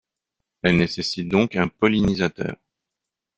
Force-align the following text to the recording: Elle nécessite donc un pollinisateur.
Elle 0.63 0.77
nécessite 0.77 1.29
donc 1.29 1.55
un 1.55 1.67
pollinisateur. 1.67 2.55